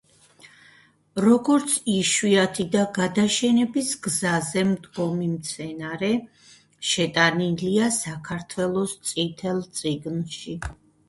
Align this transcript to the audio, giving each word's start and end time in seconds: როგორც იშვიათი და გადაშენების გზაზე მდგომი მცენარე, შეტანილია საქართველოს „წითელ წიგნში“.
როგორც 1.23 1.73
იშვიათი 1.95 2.65
და 2.75 2.85
გადაშენების 2.95 3.91
გზაზე 4.07 4.63
მდგომი 4.69 5.27
მცენარე, 5.35 6.11
შეტანილია 6.93 7.91
საქართველოს 7.99 8.97
„წითელ 9.11 9.63
წიგნში“. 9.83 10.59